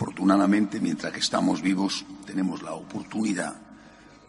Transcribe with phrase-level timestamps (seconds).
[0.00, 3.54] afortunadamente, mientras que estamos vivos, tenemos la oportunidad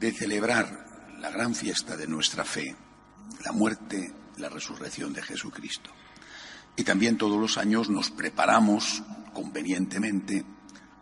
[0.00, 2.74] de celebrar la gran fiesta de nuestra fe,
[3.44, 5.90] la muerte, la resurrección de Jesucristo.
[6.74, 9.02] Y también todos los años nos preparamos
[9.34, 10.42] convenientemente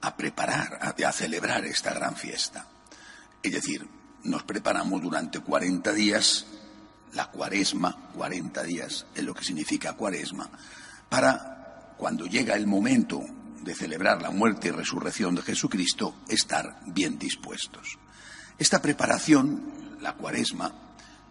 [0.00, 2.66] a preparar, a, a celebrar esta gran fiesta.
[3.44, 3.86] Es decir,
[4.24, 6.44] nos preparamos durante 40 días,
[7.12, 10.50] la cuaresma, 40 días es lo que significa cuaresma,
[11.08, 13.22] para cuando llega el momento
[13.62, 17.98] de celebrar la muerte y resurrección de Jesucristo, estar bien dispuestos.
[18.58, 20.72] Esta preparación, la cuaresma,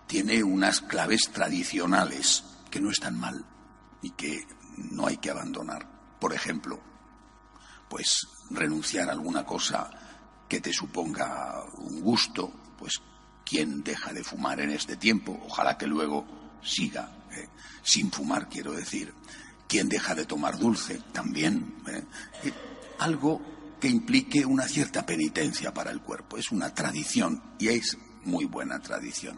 [0.07, 3.45] tiene unas claves tradicionales que no están mal
[4.01, 4.45] y que
[4.77, 5.87] no hay que abandonar.
[6.19, 6.79] Por ejemplo,
[7.89, 9.89] pues renunciar a alguna cosa
[10.47, 13.01] que te suponga un gusto, pues
[13.45, 16.25] quien deja de fumar en este tiempo, ojalá que luego
[16.63, 17.47] siga eh,
[17.83, 19.13] sin fumar, quiero decir.
[19.75, 21.83] Quien deja de tomar dulce, también.
[21.89, 22.01] eh.
[22.45, 22.53] Eh,
[22.99, 23.41] algo
[23.77, 26.37] que implique una cierta penitencia para el cuerpo.
[26.37, 29.37] Es una tradición y es muy buena tradición.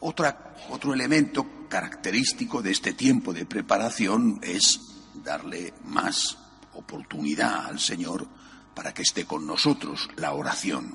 [0.00, 4.80] Otro elemento característico de este tiempo de preparación es
[5.22, 6.36] darle más
[6.72, 8.26] oportunidad al Señor
[8.74, 10.92] para que esté con nosotros la oración,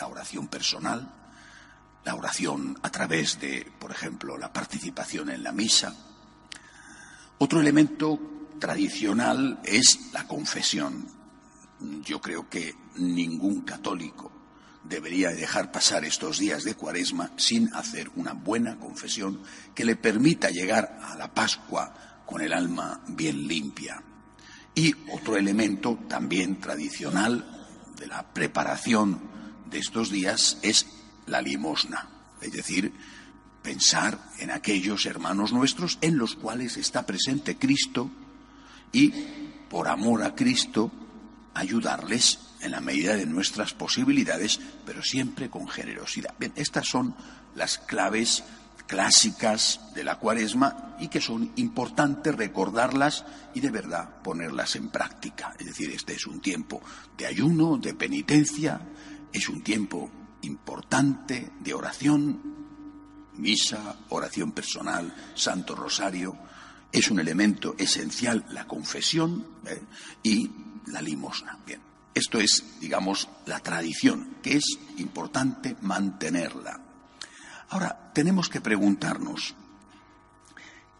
[0.00, 1.14] la oración personal,
[2.04, 5.94] la oración a través de, por ejemplo, la participación en la misa.
[7.42, 8.20] Otro elemento
[8.58, 11.06] tradicional es la confesión.
[12.04, 14.30] Yo creo que ningún católico
[14.84, 19.40] debería dejar pasar estos días de cuaresma sin hacer una buena confesión
[19.74, 24.02] que le permita llegar a la Pascua con el alma bien limpia.
[24.74, 27.66] Y otro elemento también tradicional
[27.98, 29.18] de la preparación
[29.70, 30.84] de estos días es
[31.24, 32.06] la limosna,
[32.42, 32.92] es decir,
[33.62, 38.10] pensar en aquellos hermanos nuestros en los cuales está presente Cristo
[38.92, 39.10] y,
[39.68, 40.90] por amor a Cristo,
[41.54, 46.34] ayudarles en la medida de nuestras posibilidades, pero siempre con generosidad.
[46.38, 47.14] Bien, estas son
[47.54, 48.44] las claves
[48.86, 55.54] clásicas de la cuaresma y que son importantes recordarlas y de verdad ponerlas en práctica.
[55.58, 56.82] Es decir, este es un tiempo
[57.16, 58.80] de ayuno, de penitencia,
[59.32, 60.10] es un tiempo
[60.42, 62.59] importante de oración,
[63.40, 66.36] misa, oración personal, santo rosario,
[66.92, 69.82] es un elemento esencial la confesión ¿eh?
[70.22, 70.50] y
[70.86, 71.58] la limosna.
[71.64, 71.80] Bien,
[72.14, 76.80] esto es, digamos, la tradición, que es importante mantenerla.
[77.70, 79.54] Ahora, tenemos que preguntarnos,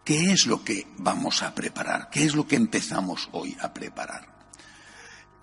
[0.05, 2.09] ¿qué es lo que vamos a preparar?
[2.11, 4.29] ¿Qué es lo que empezamos hoy a preparar?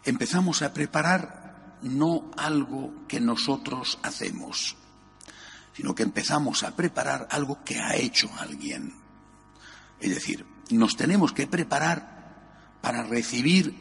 [0.06, 4.78] Empezamos a preparar no algo que nosotros hacemos,
[5.78, 8.96] sino que empezamos a preparar algo que ha hecho alguien.
[10.00, 13.76] Es decir, nos tenemos que preparar para recibir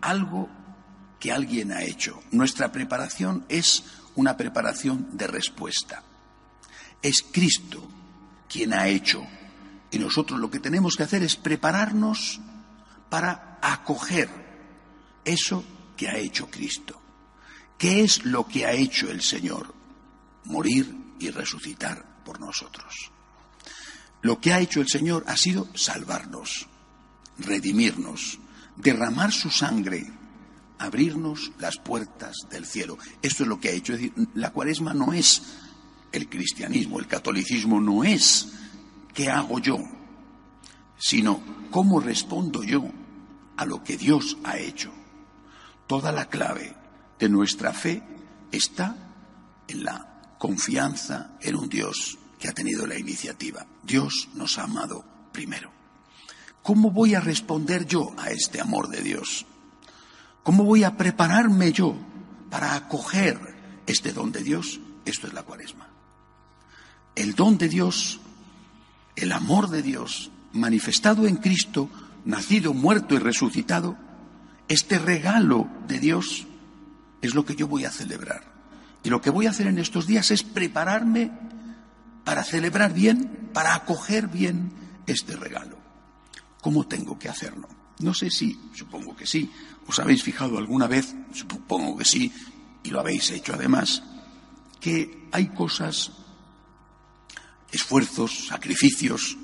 [0.00, 0.48] algo
[1.20, 2.22] que alguien ha hecho.
[2.30, 6.02] Nuestra preparación es una preparación de respuesta.
[7.02, 7.86] Es Cristo
[8.48, 9.22] quien ha hecho.
[9.90, 12.40] Y nosotros lo que tenemos que hacer es prepararnos
[13.10, 14.30] para acoger
[15.22, 15.62] eso
[15.98, 16.98] que ha hecho Cristo.
[17.76, 19.74] ¿Qué es lo que ha hecho el Señor?
[20.44, 23.10] Morir y resucitar por nosotros.
[24.22, 26.68] Lo que ha hecho el Señor ha sido salvarnos,
[27.38, 28.38] redimirnos,
[28.76, 30.10] derramar su sangre,
[30.78, 32.98] abrirnos las puertas del cielo.
[33.20, 33.94] Esto es lo que ha hecho.
[33.94, 35.42] Es decir, la cuaresma no es
[36.12, 38.48] el cristianismo, el catolicismo no es
[39.14, 39.78] qué hago yo,
[40.98, 42.84] sino cómo respondo yo
[43.56, 44.92] a lo que Dios ha hecho.
[45.86, 46.76] Toda la clave
[47.18, 48.02] de nuestra fe
[48.50, 48.96] está
[49.68, 50.11] en la
[50.42, 53.64] confianza en un Dios que ha tenido la iniciativa.
[53.84, 55.70] Dios nos ha amado primero.
[56.64, 59.46] ¿Cómo voy a responder yo a este amor de Dios?
[60.42, 61.94] ¿Cómo voy a prepararme yo
[62.50, 63.38] para acoger
[63.86, 64.80] este don de Dios?
[65.04, 65.86] Esto es la cuaresma.
[67.14, 68.18] El don de Dios,
[69.14, 71.88] el amor de Dios, manifestado en Cristo,
[72.24, 73.96] nacido, muerto y resucitado,
[74.66, 76.48] este regalo de Dios
[77.20, 78.51] es lo que yo voy a celebrar.
[79.02, 81.30] Y lo que voy a hacer en estos días es prepararme
[82.24, 84.72] para celebrar bien, para acoger bien
[85.06, 85.76] este regalo.
[86.60, 87.68] ¿Cómo tengo que hacerlo?
[87.98, 89.50] No sé si, supongo que sí,
[89.86, 92.32] os habéis fijado alguna vez, supongo que sí,
[92.82, 94.02] y lo habéis hecho además,
[94.80, 96.12] que hay cosas,
[97.70, 99.36] esfuerzos, sacrificios,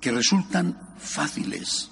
[0.00, 1.90] que resultan fáciles.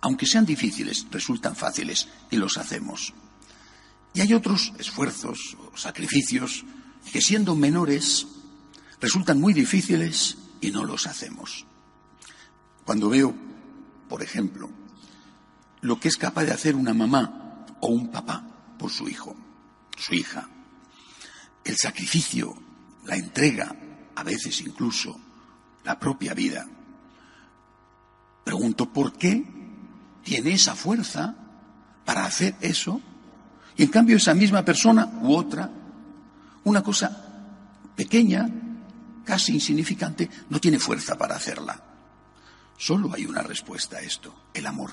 [0.00, 3.12] Aunque sean difíciles, resultan fáciles y los hacemos.
[4.12, 6.64] Y hay otros esfuerzos o sacrificios
[7.12, 8.26] que siendo menores
[9.00, 11.64] resultan muy difíciles y no los hacemos.
[12.84, 13.34] Cuando veo,
[14.08, 14.68] por ejemplo,
[15.80, 18.44] lo que es capaz de hacer una mamá o un papá
[18.78, 19.36] por su hijo,
[19.96, 20.48] su hija,
[21.64, 22.54] el sacrificio,
[23.04, 23.74] la entrega,
[24.16, 25.18] a veces incluso
[25.84, 26.66] la propia vida.
[28.44, 29.44] Pregunto, ¿por qué
[30.24, 31.36] tiene esa fuerza
[32.04, 33.00] para hacer eso?
[33.80, 35.70] Y en cambio esa misma persona u otra,
[36.64, 37.16] una cosa
[37.96, 38.46] pequeña,
[39.24, 41.82] casi insignificante, no tiene fuerza para hacerla.
[42.76, 44.90] Solo hay una respuesta a esto, el amor.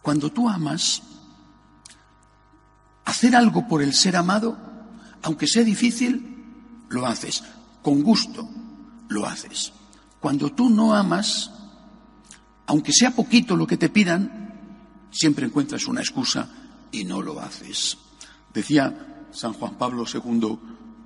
[0.00, 1.02] Cuando tú amas,
[3.04, 4.56] hacer algo por el ser amado,
[5.22, 6.46] aunque sea difícil,
[6.88, 7.44] lo haces.
[7.82, 8.48] Con gusto,
[9.08, 9.74] lo haces.
[10.18, 11.50] Cuando tú no amas,
[12.68, 16.48] aunque sea poquito lo que te pidan, siempre encuentras una excusa
[16.92, 17.98] y no lo haces.
[18.52, 20.58] Decía San Juan Pablo II,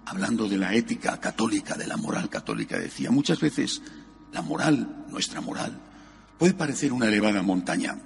[0.06, 3.82] hablando de la ética católica, de la moral católica, decía, muchas veces
[4.32, 5.81] la moral, nuestra moral,
[6.38, 7.99] puede parecer una elevada montaña.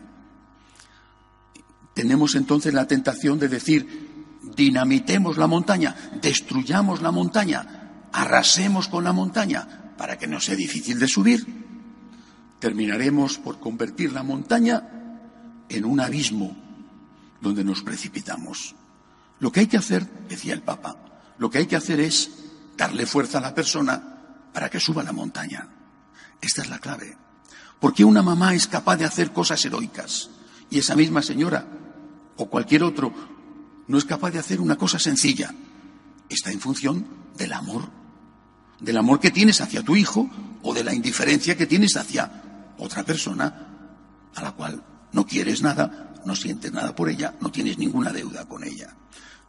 [1.95, 9.13] Tenemos entonces la tentación de decir, dinamitemos la montaña, destruyamos la montaña, arrasemos con la
[9.13, 11.47] montaña, para que no sea difícil de subir.
[12.59, 14.89] Terminaremos por convertir la montaña
[15.69, 16.64] en un abismo
[17.45, 18.75] donde nos precipitamos.
[19.39, 20.97] Lo que hay que hacer, decía el Papa,
[21.39, 22.31] lo que hay que hacer es
[22.77, 24.03] darle fuerza a la persona
[24.53, 25.69] para que suba la montaña.
[26.41, 27.17] Esta es la clave.
[27.79, 30.31] Porque una mamá es capaz de hacer cosas heroicas
[30.71, 31.67] y esa misma señora
[32.37, 33.13] o cualquier otro
[33.87, 35.55] no es capaz de hacer una cosa sencilla.
[36.29, 37.07] Está en función
[37.37, 37.91] del amor,
[38.81, 40.31] del amor que tienes hacia tu hijo
[40.63, 43.69] o de la indiferencia que tienes hacia otra persona
[44.35, 44.83] a la cual
[45.13, 48.95] no quieres nada, no sientes nada por ella, no tienes ninguna deuda con ella.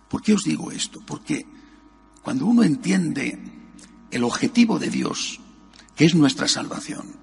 [0.10, 1.01] ¿Por qué os digo esto?
[1.06, 1.45] Porque
[2.22, 3.39] cuando uno entiende
[4.12, 5.39] el objetivo de Dios,
[5.95, 7.16] que es nuestra salvación,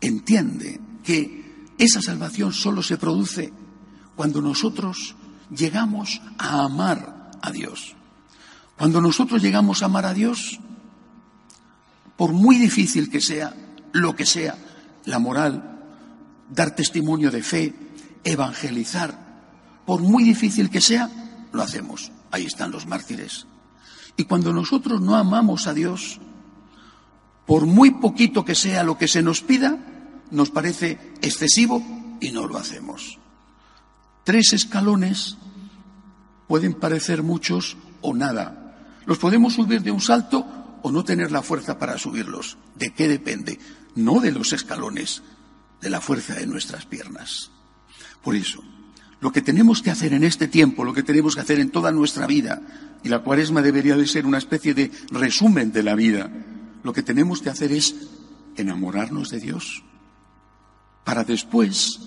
[0.00, 3.52] entiende que esa salvación solo se produce
[4.16, 5.16] cuando nosotros
[5.50, 7.96] llegamos a amar a Dios.
[8.76, 10.60] Cuando nosotros llegamos a amar a Dios,
[12.16, 13.54] por muy difícil que sea,
[13.92, 14.56] lo que sea,
[15.06, 15.80] la moral,
[16.50, 17.74] dar testimonio de fe,
[18.24, 19.18] evangelizar,
[19.86, 21.10] por muy difícil que sea,
[21.52, 22.12] lo hacemos.
[22.30, 23.46] Ahí están los mártires.
[24.16, 26.20] Y cuando nosotros no amamos a Dios,
[27.46, 29.78] por muy poquito que sea lo que se nos pida,
[30.30, 31.82] nos parece excesivo
[32.20, 33.18] y no lo hacemos.
[34.24, 35.36] Tres escalones
[36.46, 38.76] pueden parecer muchos o nada.
[39.06, 40.46] Los podemos subir de un salto
[40.82, 42.58] o no tener la fuerza para subirlos.
[42.76, 43.58] ¿De qué depende?
[43.94, 45.22] No de los escalones,
[45.80, 47.50] de la fuerza de nuestras piernas.
[48.22, 48.62] Por eso,
[49.20, 51.92] lo que tenemos que hacer en este tiempo, lo que tenemos que hacer en toda
[51.92, 52.62] nuestra vida,
[53.02, 56.30] y la cuaresma debería de ser una especie de resumen de la vida,
[56.82, 57.94] lo que tenemos que hacer es
[58.56, 59.84] enamorarnos de Dios,
[61.04, 62.00] para después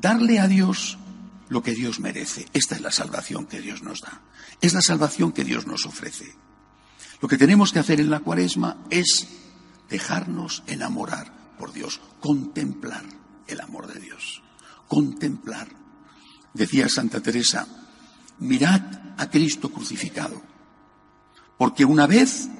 [0.00, 0.98] darle a Dios
[1.48, 2.46] lo que Dios merece.
[2.54, 4.22] Esta es la salvación que Dios nos da,
[4.60, 6.34] es la salvación que Dios nos ofrece.
[7.20, 9.28] Lo que tenemos que hacer en la cuaresma es
[9.88, 13.04] dejarnos enamorar por Dios, contemplar
[13.46, 14.42] el amor de Dios
[14.92, 15.68] contemplar.
[16.52, 17.66] Decía Santa Teresa,
[18.40, 18.82] mirad
[19.16, 20.36] a Cristo crucificado,
[21.56, 22.50] porque una vez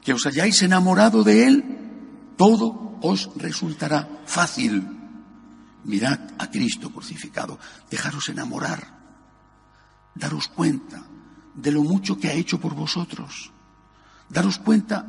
[0.00, 4.80] que os hayáis enamorado de Él, todo os resultará fácil.
[5.84, 7.58] Mirad a Cristo crucificado,
[7.90, 8.80] dejaros enamorar,
[10.14, 11.04] daros cuenta
[11.54, 13.52] de lo mucho que ha hecho por vosotros,
[14.30, 15.04] daros cuenta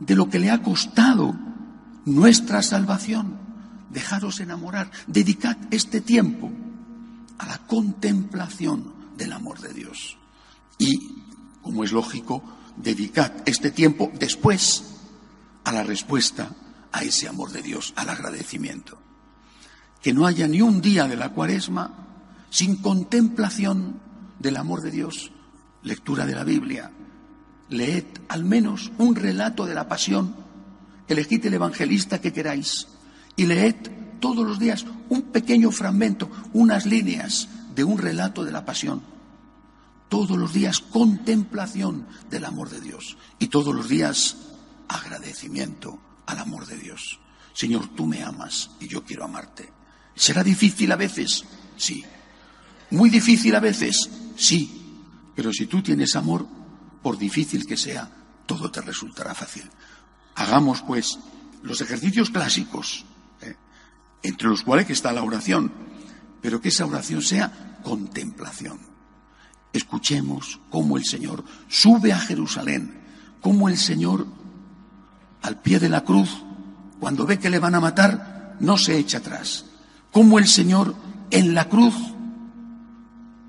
[0.00, 1.36] de lo que le ha costado
[2.06, 3.44] nuestra salvación
[3.94, 6.50] dejaros enamorar, dedicad este tiempo
[7.38, 10.18] a la contemplación del amor de Dios.
[10.78, 10.98] Y,
[11.62, 12.42] como es lógico,
[12.76, 14.84] dedicad este tiempo después
[15.64, 16.50] a la respuesta
[16.92, 18.98] a ese amor de Dios, al agradecimiento.
[20.02, 24.00] Que no haya ni un día de la cuaresma sin contemplación
[24.38, 25.32] del amor de Dios,
[25.82, 26.90] lectura de la Biblia.
[27.70, 30.36] Leed al menos un relato de la pasión,
[31.08, 32.88] elegid el evangelista que queráis,
[33.36, 33.76] y leed
[34.20, 39.02] todos los días un pequeño fragmento, unas líneas de un relato de la pasión.
[40.08, 44.36] Todos los días contemplación del amor de Dios y todos los días
[44.88, 47.20] agradecimiento al amor de Dios.
[47.52, 49.72] Señor, tú me amas y yo quiero amarte.
[50.14, 51.44] ¿Será difícil a veces?
[51.76, 52.04] Sí.
[52.90, 54.08] ¿Muy difícil a veces?
[54.36, 55.00] Sí.
[55.34, 56.46] Pero si tú tienes amor,
[57.02, 58.10] por difícil que sea,
[58.46, 59.68] todo te resultará fácil.
[60.36, 61.18] Hagamos, pues,
[61.62, 63.04] los ejercicios clásicos.
[64.24, 65.70] Entre los cuales está la oración,
[66.40, 68.78] pero que esa oración sea contemplación.
[69.72, 73.02] Escuchemos cómo el Señor sube a Jerusalén,
[73.40, 74.26] cómo el Señor,
[75.42, 76.42] al pie de la cruz,
[76.98, 79.66] cuando ve que le van a matar, no se echa atrás.
[80.10, 80.94] Cómo el Señor
[81.30, 81.94] en la cruz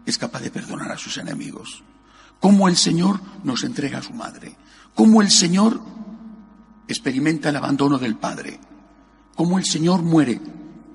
[0.05, 1.83] es capaz de perdonar a sus enemigos.
[2.41, 4.57] Cómo el Señor nos entrega a su madre.
[4.93, 5.79] Cómo el Señor
[6.87, 8.59] experimenta el abandono del Padre.
[9.35, 10.41] Cómo el Señor muere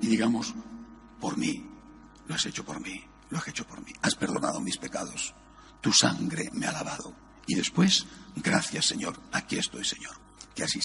[0.01, 0.55] y digamos,
[1.21, 1.67] por mí,
[2.27, 5.35] lo has hecho por mí, lo has hecho por mí, has perdonado mis pecados,
[5.81, 7.15] tu sangre me ha lavado.
[7.47, 10.17] Y después, gracias Señor, aquí estoy Señor,
[10.55, 10.79] que así